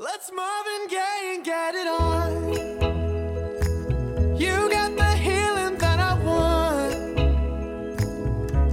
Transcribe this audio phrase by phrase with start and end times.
[0.00, 2.52] Let's move Marvin Gaye and get it on.
[4.38, 6.94] You got the healing that I want.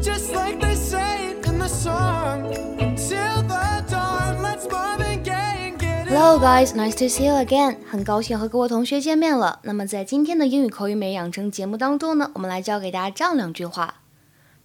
[0.03, 2.53] Just like they say it in the song.
[2.95, 6.15] Till the dawn, let's Marvin Gaye and get it on.
[6.15, 7.77] Hello guys, nice to see you again.
[7.89, 9.59] 很高兴和各位同学见面了。
[9.63, 13.95] 那么在今天的英语口语美养成节目当中呢，我们来教给大家这样两句话。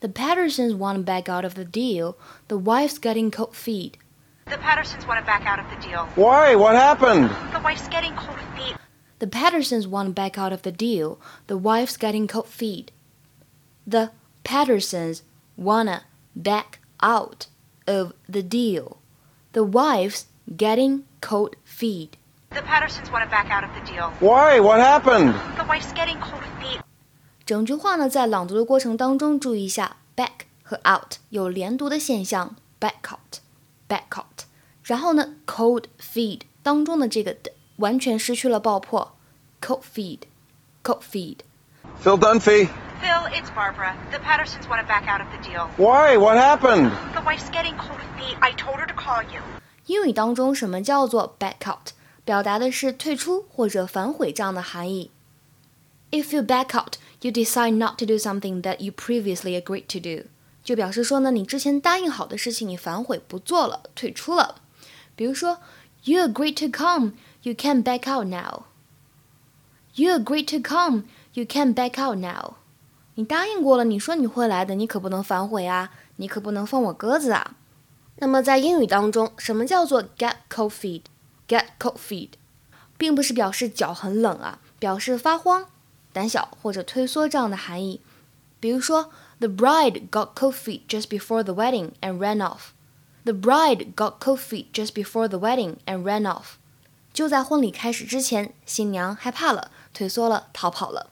[0.00, 2.16] The Pattersons want to back out of the deal.
[2.48, 3.92] The wife's getting cold feet.
[4.49, 6.07] The Pattersons want to back out of the deal.
[6.15, 6.55] Why?
[6.55, 7.29] What happened?
[7.51, 8.75] The wife's getting cold feet.
[9.19, 11.17] The Pattersons want to back out of the deal.
[11.47, 12.91] The wife's getting cold feet.
[13.87, 14.11] The
[14.43, 15.23] Pattersons
[15.57, 16.03] wanna
[16.35, 17.47] back out
[17.87, 18.97] of the deal.
[19.53, 22.17] The wife's getting cold feet.
[22.51, 24.11] The Pattersons want to back out of the deal.
[24.19, 24.59] Why?
[24.59, 25.33] What happened?
[25.57, 26.81] The wife's getting cold feet.
[27.45, 34.28] 整句话呢，在朗读的过程当中，注意一下 back 和 out 有连读的现象，back out，back out。
[34.89, 39.15] 然后呢，cold feed 当中的这个的完全失去了爆破，
[39.61, 41.37] cold feed，cold feed。
[42.03, 42.67] Phil Dunphy.
[43.01, 43.95] Phil, it's Barbara.
[44.11, 45.67] The Pattersons want to back out of the deal.
[45.77, 46.17] Why?
[46.17, 46.91] What happened?
[47.13, 48.37] The wife's getting cold feet.
[48.39, 49.41] I told her to call you.
[49.87, 51.89] 英语当中什么叫做 back out？
[52.23, 55.11] 表达的是退出或者反悔这样的含义。
[56.11, 60.27] If you back out, you decide not to do something that you previously agreed to do，
[60.63, 64.61] 就表示说呢，你之前答应好的事情你反悔不做了，退出了。
[65.20, 65.58] 比如说
[66.04, 68.62] ，You agreed to come, you can back out now.
[69.94, 71.02] You agreed to come,
[71.34, 72.54] you can back out now.
[73.16, 77.54] 你答应过了，你说你会来的，你可不能反悔啊，你可不能放我鸽子啊。
[78.16, 82.30] 那么在英语当中，什么叫做 get cold feet？get cold feet，
[82.96, 85.66] 并不是表示脚很冷啊，表示发慌、
[86.14, 88.00] 胆小或者退缩这样的含义。
[88.58, 92.70] 比如说，The bride got cold feet just before the wedding and ran off.
[93.24, 96.56] The bride got cold feet just before the wedding and ran off.
[97.12, 101.10] 就在婚礼开始之前，新娘害怕了，退缩了，逃跑了。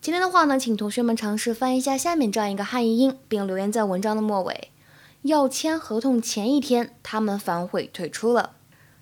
[0.00, 4.70] 今天的话呢，请同学们尝试翻译一下下面这样一个汉译英，并留言在文章的末尾。
[5.22, 8.52] 要签合同前一天，他们反悔退出了。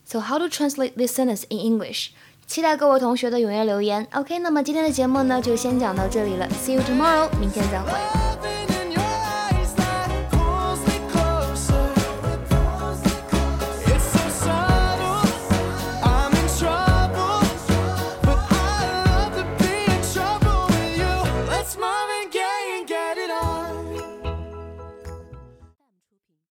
[0.05, 2.09] So how to translate this sentence in English？
[2.47, 4.09] 期待各位同学的踊跃留言。
[4.13, 6.49] OK，那么今天的节目呢就先讲到这里了。
[6.49, 8.28] See you tomorrow，明天再会。